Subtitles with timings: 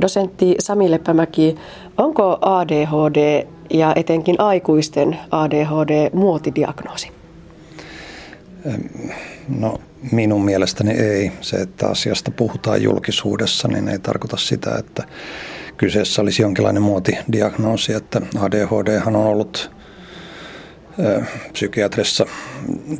[0.00, 1.56] Dosentti Sami Leppämäki,
[1.98, 7.12] onko ADHD ja etenkin aikuisten ADHD muotidiagnoosi?
[9.58, 9.80] No
[10.12, 11.32] minun mielestäni ei.
[11.40, 15.04] Se, että asiasta puhutaan julkisuudessa, niin ei tarkoita sitä, että
[15.76, 19.70] kyseessä olisi jonkinlainen muotidiagnoosi, että ADHD on ollut
[21.52, 22.26] psykiatrissa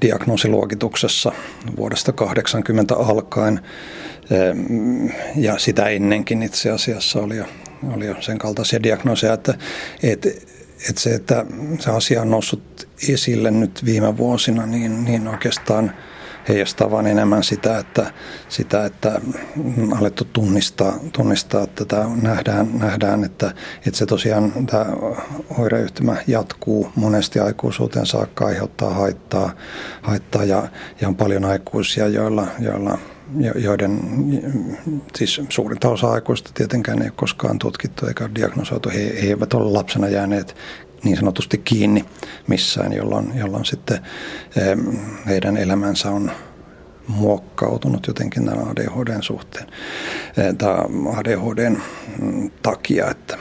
[0.03, 1.33] diagnoosiluokituksessa
[1.77, 3.61] vuodesta 80 alkaen.
[5.37, 7.45] Ja sitä ennenkin itse asiassa oli jo,
[7.95, 9.55] oli jo sen kaltaisia diagnooseja, että,
[10.03, 10.29] että,
[10.89, 11.47] että se, että
[11.79, 15.93] se asia on noussut esille nyt viime vuosina, niin, niin oikeastaan–
[16.49, 18.13] heijastaa vain enemmän sitä, että,
[18.49, 19.21] sitä, että
[19.83, 23.55] on alettu tunnistaa, tunnistaa että tämä nähdään, nähdään että,
[23.87, 24.87] että se tosiaan tämä
[25.59, 29.51] oireyhtymä jatkuu monesti aikuisuuteen saakka, aiheuttaa haittaa,
[30.03, 30.69] haittaa ja,
[31.01, 32.99] ja on paljon aikuisia, joilla, joilla
[33.55, 34.01] joiden,
[35.17, 38.89] siis suurinta osa aikuista tietenkään ei ole koskaan tutkittu eikä diagnosoitu.
[38.89, 40.57] He, he eivät ole lapsena jääneet
[41.05, 42.05] niin sanotusti kiinni
[42.47, 43.99] missään, jolloin, jolloin sitten
[45.27, 46.31] heidän elämänsä on
[47.09, 49.67] muokkautunut jotenkin tämän ADHDn suhteen,
[50.59, 50.75] tai
[51.17, 51.83] ADHDn
[52.19, 53.39] mm, takia, että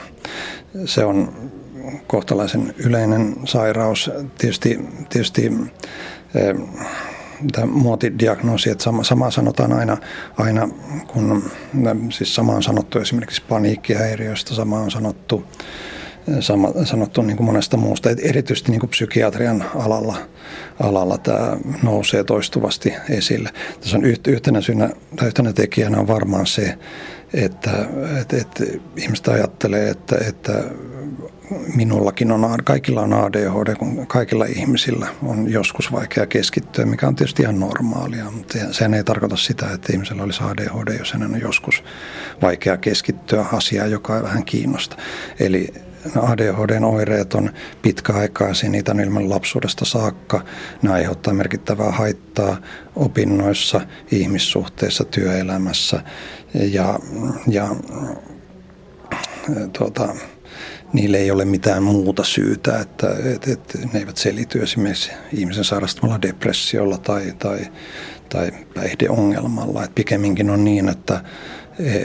[0.84, 1.32] se on
[2.06, 4.10] kohtalaisen yleinen sairaus.
[4.38, 5.52] Tietysti, tietysti
[7.52, 9.96] tämä muotidiagnoosi, että sama, sama sanotaan aina,
[10.38, 10.68] aina
[11.06, 11.50] kun,
[12.10, 15.44] siis sama on sanottu esimerkiksi paniikkihäiriöistä, sama on sanottu
[16.40, 18.10] sama, sanottu niin kuin monesta muusta.
[18.22, 20.16] Erityisesti niin kuin psykiatrian alalla,
[20.80, 23.50] alalla tämä nousee toistuvasti esille.
[23.80, 26.78] Tässä on yhtenä, syynä, tai yhtenä tekijänä on varmaan se,
[27.34, 27.70] että,
[28.20, 28.64] että, että
[28.96, 30.64] ihmiset ajattelee, että, että
[31.76, 37.42] minullakin on, kaikilla on ADHD, kun kaikilla ihmisillä on joskus vaikea keskittyä, mikä on tietysti
[37.42, 41.84] ihan normaalia, mutta sehän ei tarkoita sitä, että ihmisellä olisi ADHD, jos hänen on joskus
[42.42, 44.96] vaikea keskittyä asiaan, joka ei vähän kiinnosta.
[45.40, 45.74] Eli
[46.22, 47.50] ADHDn oireet on
[47.82, 50.44] pitkäaikaisia, niitä on ilman lapsuudesta saakka.
[50.82, 52.56] Ne aiheuttaa merkittävää haittaa
[52.96, 53.80] opinnoissa,
[54.10, 56.02] ihmissuhteissa, työelämässä
[56.54, 56.98] ja,
[57.46, 57.68] ja
[59.78, 60.14] tuota,
[60.92, 66.22] niille ei ole mitään muuta syytä, että, että, että ne eivät selity esimerkiksi ihmisen sairastamalla
[66.22, 67.58] depressiolla tai, tai,
[68.28, 69.84] tai päihdeongelmalla.
[69.84, 71.24] Että pikemminkin on niin, että,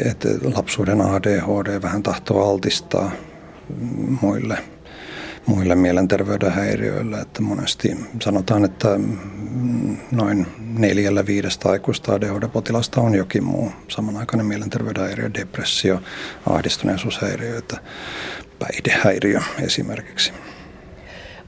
[0.05, 3.11] että lapsuuden ADHD vähän tahtoo altistaa
[4.21, 4.57] muille,
[5.45, 7.21] muille mielenterveyden häiriöille.
[7.21, 8.99] Että monesti sanotaan, että
[10.11, 16.01] noin neljällä viidestä aikuista ADHD-potilasta on jokin muu samanaikainen mielenterveyden häiriö, depressio,
[16.49, 17.61] ahdistuneisuushäiriö,
[18.59, 20.33] päihdehäiriö esimerkiksi.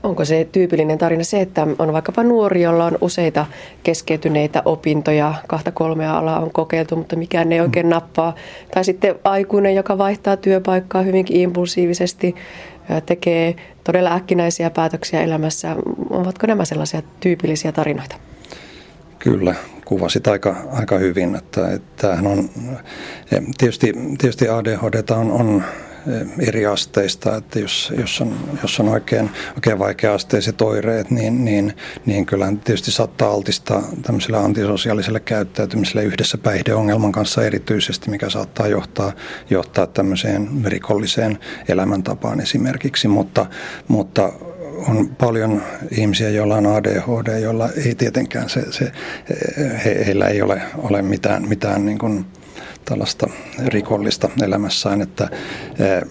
[0.04, 3.46] Onko se tyypillinen tarina se, että on vaikkapa nuori, jolla on useita
[3.84, 8.36] keskeytyneitä opintoja, kahta kolmea alaa on kokeiltu, mutta mikään ei oikein nappaa.
[8.74, 12.36] Tai sitten aikuinen, joka vaihtaa työpaikkaa hyvinkin impulsiivisesti,
[13.06, 15.76] tekee todella äkkinäisiä päätöksiä elämässä.
[16.10, 18.16] Ovatko nämä sellaisia tyypillisiä tarinoita?
[19.20, 19.56] Kyllä,
[19.86, 21.36] kuvasit aika, aika hyvin.
[21.36, 22.50] Että, että on,
[23.58, 25.64] tietysti, tietysti ADHD on, on
[26.40, 31.74] eri asteista, että jos, jos, on, jos on oikein, oikein vaikea-asteiset oireet, niin, niin,
[32.06, 39.12] niin kyllä tietysti saattaa altistaa tämmöiselle antisosiaaliselle käyttäytymiselle yhdessä päihdeongelman kanssa erityisesti, mikä saattaa johtaa,
[39.50, 43.46] johtaa tämmöiseen rikolliseen elämäntapaan esimerkiksi, mutta,
[43.88, 44.34] mutta
[44.88, 48.92] on paljon ihmisiä, joilla on ADHD, joilla ei tietenkään se, se
[49.86, 52.26] he, heillä ei ole, ole mitään, mitään niin kuin
[52.86, 53.28] tällaista
[53.68, 55.30] rikollista elämässään, että
[55.80, 56.04] eh,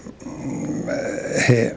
[1.49, 1.75] he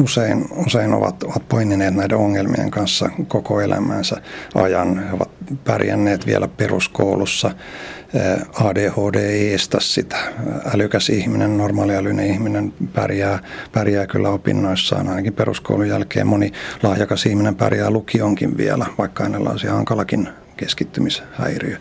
[0.00, 4.16] usein, usein ovat, ovat painineet näiden ongelmien kanssa koko elämänsä
[4.54, 4.98] ajan.
[4.98, 5.30] He ovat
[5.64, 7.50] pärjänneet vielä peruskoulussa.
[8.14, 10.16] Eh, ADHD ei estä sitä.
[10.74, 13.38] Älykäs ihminen, normaaliälyinen ihminen pärjää,
[13.72, 15.08] pärjää kyllä opinnoissaan.
[15.08, 20.28] Ainakin peruskoulun jälkeen moni lahjakas ihminen pärjää lukionkin vielä, vaikka hänellä olisi hankalakin
[20.60, 21.76] keskittymishäiriö.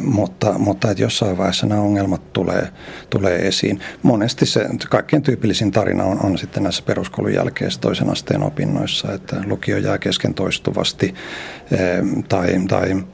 [0.00, 2.68] Mutta, mutta että jossain vaiheessa nämä ongelmat tulee,
[3.10, 3.80] tulee esiin.
[4.02, 9.36] Monesti se kaikkein tyypillisin tarina on, on sitten näissä peruskoulun jälkeisissä toisen asteen opinnoissa, että
[9.46, 11.14] lukio jää kesken toistuvasti
[12.28, 13.04] tai, tai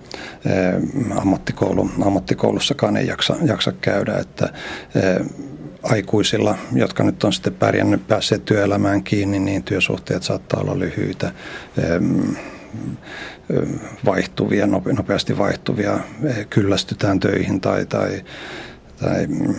[1.17, 4.49] ammattikoulu, ammattikoulussakaan ei jaksa, jaksa käydä, että
[5.83, 11.33] aikuisilla, jotka nyt on sitten pärjännyt, päässeet työelämään kiinni, niin työsuhteet saattaa olla lyhyitä
[14.05, 15.99] vaihtuvia, nopeasti vaihtuvia,
[16.51, 18.25] kyllästytään töihin tai, tai,
[19.01, 19.55] tai mm,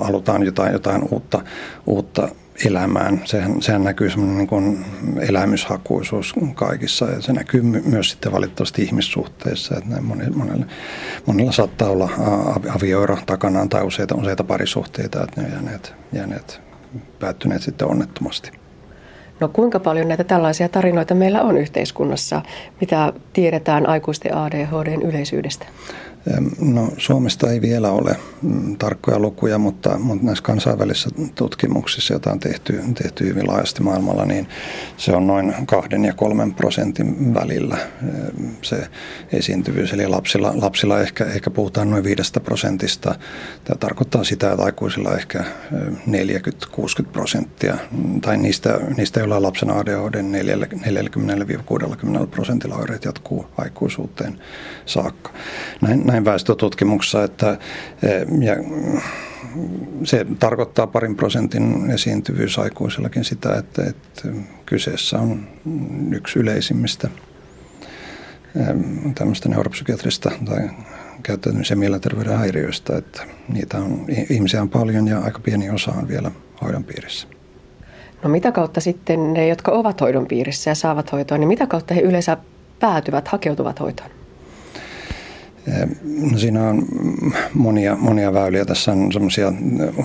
[0.00, 1.42] halutaan jotain, jotain uutta,
[1.86, 2.28] uutta
[2.66, 3.20] elämään.
[3.24, 4.84] Sehän, sehän näkyy semmoinen niin
[5.20, 9.76] elämyshakuisuus kaikissa ja se näkyy myös sitten valitettavasti ihmissuhteissa.
[9.78, 10.66] Että monella, monella,
[11.26, 12.10] monella saattaa olla
[12.74, 16.60] avioero takanaan tai useita, useita parisuhteita, että ne on jääneet, jääneet
[17.18, 18.59] päättyneet sitten onnettomasti.
[19.40, 22.42] No kuinka paljon näitä tällaisia tarinoita meillä on yhteiskunnassa?
[22.80, 25.66] Mitä tiedetään aikuisten ADHDn yleisyydestä?
[26.60, 32.38] No, Suomesta ei vielä ole mm, tarkkoja lukuja, mutta, mutta näissä kansainvälisissä tutkimuksissa, joita on
[32.38, 34.48] tehty, tehty hyvin laajasti maailmalla, niin
[34.96, 37.78] se on noin kahden ja kolmen prosentin välillä
[38.62, 38.86] se
[39.32, 39.92] esiintyvyys.
[39.92, 43.14] Eli lapsilla, lapsilla ehkä, ehkä puhutaan noin viidestä prosentista.
[43.64, 45.44] Tämä tarkoittaa sitä, että aikuisilla ehkä
[45.74, 47.76] 40-60 prosenttia,
[48.22, 50.14] tai niistä, niistä joilla on lapsen ADHD
[52.24, 54.40] 40-60 prosentilla oireet jatkuu aikuisuuteen
[54.86, 55.30] saakka.
[55.80, 57.58] Näin, näin väestötutkimuksessa, että
[58.02, 58.56] eh, ja
[60.04, 64.28] se tarkoittaa parin prosentin esiintyvyys aikuisillakin sitä, että, että
[64.66, 65.48] kyseessä on
[66.12, 67.08] yksi yleisimmistä
[68.56, 68.66] eh,
[69.14, 70.70] tämmöistä neuropsykiatrista tai
[71.22, 76.30] käyttäytymisen mielenterveyden häiriöistä, että niitä on, ihmisiä on paljon ja aika pieni osa on vielä
[76.62, 77.28] hoidon piirissä.
[78.22, 81.94] No mitä kautta sitten ne, jotka ovat hoidon piirissä ja saavat hoitoa, niin mitä kautta
[81.94, 82.36] he yleensä
[82.80, 84.19] päätyvät, hakeutuvat hoitoon?
[86.32, 86.82] No siinä on
[87.54, 88.64] monia, monia väyliä.
[88.64, 89.10] Tässä on,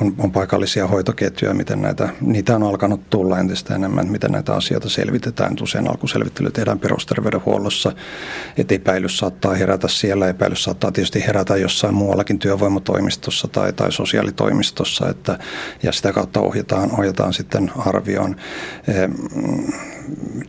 [0.01, 4.53] on, on paikallisia hoitoketjuja, miten näitä, niitä on alkanut tulla entistä enemmän, että miten näitä
[4.53, 5.55] asioita selvitetään.
[5.61, 7.91] Usein alkuselvittely tehdään perusterveydenhuollossa,
[8.57, 15.09] että epäilys saattaa herätä siellä, epäilys saattaa tietysti herätä jossain muuallakin työvoimatoimistossa tai, tai sosiaalitoimistossa,
[15.09, 15.39] että,
[15.83, 18.35] ja sitä kautta ohjataan, ohjataan sitten arvioon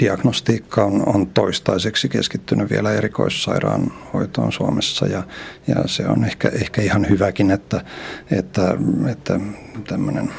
[0.01, 5.23] diagnostiikka on, on toistaiseksi keskittynyt vielä erikoissairaanhoitoon Suomessa ja,
[5.67, 7.85] ja se on ehkä, ehkä ihan hyväkin, että,
[8.31, 8.76] että,
[9.11, 9.41] että
[9.88, 10.32] tämmöinen,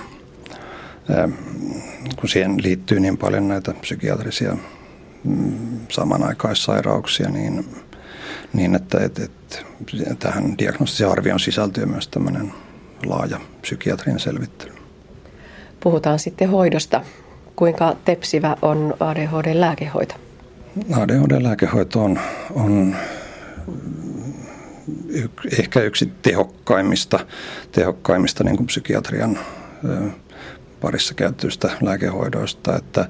[2.19, 4.57] kun siihen liittyy niin paljon näitä psykiatrisia
[5.23, 7.65] mm, samanaikaissairauksia, niin,
[8.53, 9.57] niin että, että, että
[10.19, 12.53] tähän diagnostisen arvioon sisältyy myös tämmöinen
[13.05, 14.73] laaja psykiatrinen selvittely.
[15.79, 17.01] Puhutaan sitten hoidosta
[17.55, 20.15] kuinka tepsivä on ADHD-lääkehoito?
[20.93, 22.19] ADHD-lääkehoito on,
[22.55, 22.95] on
[25.59, 27.19] ehkä yksi tehokkaimmista,
[27.71, 29.39] tehokkaimmista niin kuin psykiatrian
[30.81, 33.05] parissa käytetyistä lääkehoidoista, että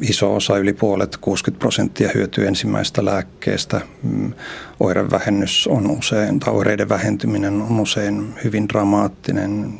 [0.00, 3.80] iso osa, yli puolet, 60 prosenttia hyötyy ensimmäistä lääkkeestä.
[4.02, 4.32] Mm,
[4.80, 9.74] oirevähennys on usein, tai oireiden vähentyminen on usein hyvin dramaattinen,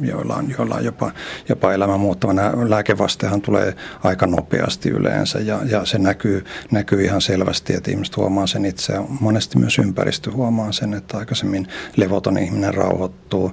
[0.00, 1.12] joilla on, joilla on jopa,
[1.48, 2.34] jopa elämän muuttava.
[2.68, 8.46] Lääkevastehan tulee aika nopeasti yleensä ja, ja se näkyy, näkyy ihan selvästi, että ihmiset huomaa
[8.46, 8.92] sen itse.
[9.20, 11.66] Monesti myös ympäristö huomaa sen, että aikaisemmin
[11.96, 13.52] levoton ihminen rauhoittuu,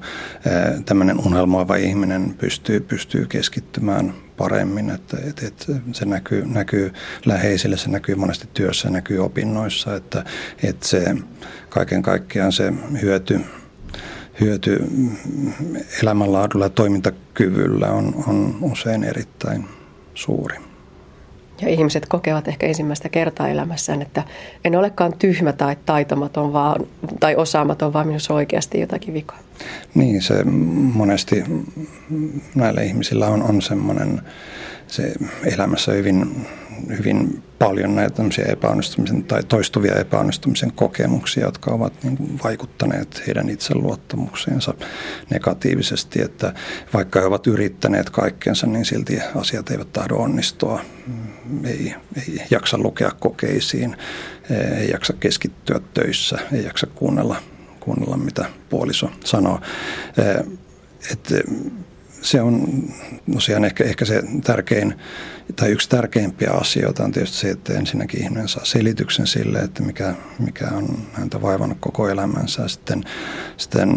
[0.86, 4.90] tämmöinen unelmoiva ihminen pystyy, pystyy keskittymään paremmin.
[4.90, 6.94] Että, että, että se näkyy, näkyy
[7.26, 10.24] läheisille, se näkyy monesti työssä, näkyy opinnoissa, että,
[10.64, 11.16] että se
[11.70, 13.40] kaiken kaikkiaan se hyöty,
[14.42, 14.84] hyöty
[16.04, 19.66] elämänlaadulla ja toimintakyvyllä on, on usein erittäin
[20.14, 20.58] suuri.
[21.62, 24.24] Ja ihmiset kokevat ehkä ensimmäistä kertaa elämässään, että
[24.66, 26.86] en olekaan tyhmä tai taitamaton vaan,
[27.20, 29.40] tai osaamaton, vaan minussa oikeasti jotakin vikaa.
[29.96, 30.44] Niin, se
[30.94, 31.44] monesti
[32.56, 34.22] näillä ihmisillä on, on semmoinen
[34.88, 35.14] se
[35.54, 36.48] elämässä hyvin,
[36.98, 44.74] hyvin paljon näitä epäonnistumisen tai toistuvia epäonnistumisen kokemuksia, jotka ovat niin kuin vaikuttaneet heidän itseluottamukseensa
[45.30, 46.54] negatiivisesti, että
[46.94, 50.82] vaikka he ovat yrittäneet kaikkensa, niin silti asiat eivät tahdo onnistua.
[51.64, 53.96] Ei, ei jaksa lukea kokeisiin,
[54.80, 57.36] ei jaksa keskittyä töissä, ei jaksa kuunnella,
[57.80, 59.60] kuunnella mitä puoliso sanoo.
[61.12, 61.36] Että
[62.22, 62.84] se on
[63.34, 64.96] tosiaan ehkä, ehkä se tärkein
[65.56, 70.16] tai yksi tärkeimpiä asioita on tietysti se, että ensinnäkin ihminen saa selityksen sille, että mikä,
[70.40, 72.68] mikä on häntä vaivannut koko elämänsä.
[72.68, 73.04] Sitten,
[73.58, 73.90] sitten,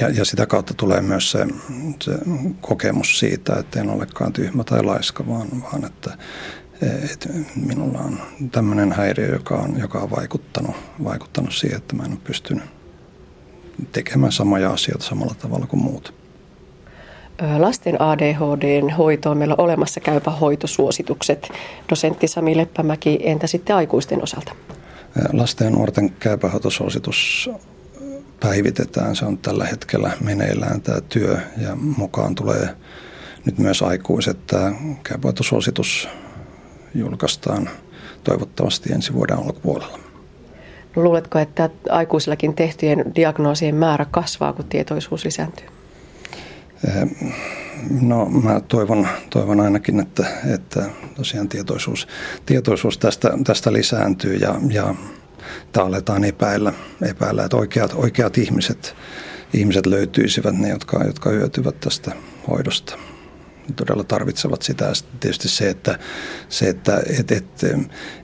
[0.00, 1.46] ja, ja sitä kautta tulee myös se,
[2.02, 2.12] se
[2.60, 6.18] kokemus siitä, että en olekaan tyhmä tai laiska, vaan, vaan että,
[7.12, 8.20] että minulla on
[8.52, 12.64] tämmöinen häiriö, joka on, joka on vaikuttanut, vaikuttanut siihen, että mä en ole pystynyt
[13.92, 16.25] tekemään samoja asioita samalla tavalla kuin muut.
[17.58, 21.48] Lasten ADHDn hoitoon meillä on olemassa käypä hoitosuositukset.
[21.90, 24.52] Dosentti Sami Leppämäki, entä sitten aikuisten osalta?
[25.32, 27.50] Lasten ja nuorten käypähoitosuositus
[28.40, 29.16] päivitetään.
[29.16, 32.68] Se on tällä hetkellä meneillään tämä työ ja mukaan tulee
[33.44, 34.46] nyt myös aikuiset.
[34.46, 36.08] Tämä käypähoitosuositus
[36.94, 37.70] julkaistaan
[38.24, 39.98] toivottavasti ensi vuoden alkupuolella.
[40.96, 45.66] Luuletko, että aikuisillakin tehtyjen diagnoosien määrä kasvaa, kun tietoisuus lisääntyy?
[48.00, 52.08] No mä toivon, toivon ainakin, että, että tosiaan tietoisuus,
[52.46, 54.94] tietoisuus tästä, tästä lisääntyy ja, ja
[55.78, 58.94] aletaan epäillä, epäillä, että oikeat, oikeat ihmiset,
[59.54, 62.12] ihmiset löytyisivät, ne jotka, jotka hyötyvät tästä
[62.48, 62.98] hoidosta
[63.76, 64.92] todella tarvitsevat sitä.
[65.20, 65.98] Tietysti se, että,
[66.48, 67.64] se, että et, et,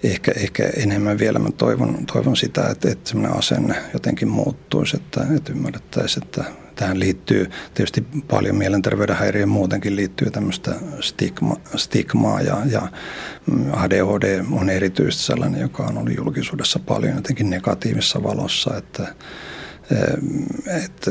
[0.05, 5.27] ehkä, ehkä enemmän vielä mä toivon, toivon sitä, että, että semmoinen asenne jotenkin muuttuisi, että,
[5.37, 12.57] että ymmärrettäisiin, että tähän liittyy tietysti paljon mielenterveyden häiriöön muutenkin liittyy tämmöistä stigma, stigmaa ja,
[12.71, 12.89] ja
[13.73, 19.15] ADHD on erityisesti sellainen, joka on ollut julkisuudessa paljon jotenkin negatiivisessa valossa, että,
[20.85, 21.11] että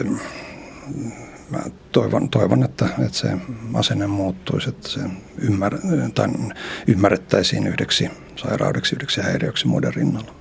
[1.49, 1.59] mä
[1.91, 3.37] toivon, toivon että, että se
[3.73, 4.99] asenne muuttuisi, että se
[5.37, 5.77] ymmär,
[6.15, 6.27] tai
[6.87, 10.40] ymmärrettäisiin yhdeksi sairaudeksi, yhdeksi häiriöksi muiden rinnalla.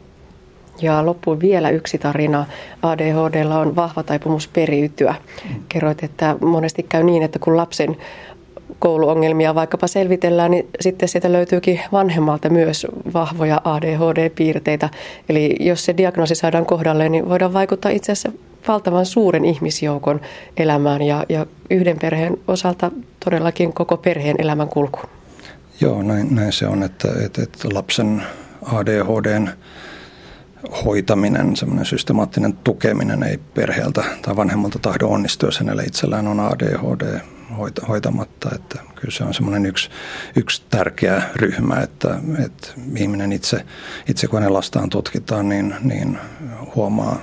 [0.82, 2.46] Ja loppuun vielä yksi tarina.
[2.82, 5.14] ADHDlla on vahva taipumus periytyä.
[5.68, 7.96] Kerroit, että monesti käy niin, että kun lapsen
[8.78, 14.88] kouluongelmia vaikkapa selvitellään, niin sitten sieltä löytyykin vanhemmalta myös vahvoja ADHD-piirteitä.
[15.28, 20.20] Eli jos se diagnoosi saadaan kohdalleen, niin voidaan vaikuttaa itse asiassa valtavan suuren ihmisjoukon
[20.56, 22.90] elämään ja, ja yhden perheen osalta
[23.24, 25.00] todellakin koko perheen elämän kulku.
[25.80, 28.22] Joo, näin, näin se on, että, että, että lapsen
[28.62, 29.48] ADHDn
[30.84, 37.20] hoitaminen, semmoinen systemaattinen tukeminen ei perheeltä tai vanhemmalta tahdo onnistua, jos hänellä itsellään on ADHD
[37.88, 38.50] hoitamatta.
[38.54, 39.90] Että kyllä se on semmoinen yksi,
[40.36, 43.64] yksi tärkeä ryhmä, että, että ihminen itse,
[44.08, 46.18] itse kun hänen lastaan tutkitaan, niin, niin
[46.74, 47.18] huomaa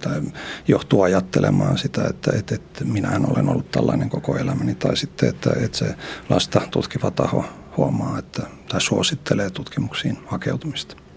[0.00, 0.22] tai
[0.68, 4.74] johtuu ajattelemaan sitä, että, että, että minähän olen ollut tällainen koko elämäni.
[4.74, 5.94] Tai sitten, että, että se
[6.28, 7.44] lasta tutkiva taho
[7.76, 11.07] huomaa että, tai suosittelee tutkimuksiin hakeutumista.